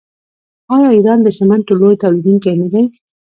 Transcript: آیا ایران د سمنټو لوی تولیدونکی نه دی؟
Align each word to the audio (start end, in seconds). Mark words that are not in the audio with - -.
آیا 0.73 0.89
ایران 0.95 1.19
د 1.23 1.27
سمنټو 1.37 1.73
لوی 1.79 1.95
تولیدونکی 2.03 2.53
نه 2.61 2.67
دی؟ 2.73 2.83